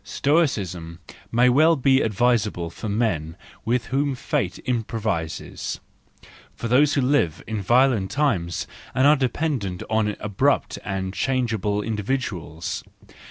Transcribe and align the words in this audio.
Stoicism 0.03 0.97
may 1.31 1.47
be 1.47 1.53
quite 1.53 2.03
advisable 2.07 2.71
for 2.71 2.89
men 2.89 3.37
with 3.63 3.85
whom 3.93 4.15
fate 4.15 4.57
improvises, 4.65 5.79
for 6.55 6.67
thpse 6.67 6.95
who 6.95 7.01
live 7.01 7.43
in 7.45 7.61
violent 7.61 8.09
times 8.09 8.65
and 8.95 9.05
are 9.05 9.15
dependent 9.15 9.83
on 9.91 10.15
abrupt 10.19 10.79
and 10.83 11.13
change¬ 11.13 11.53
able 11.53 11.83
individuals. 11.83 12.83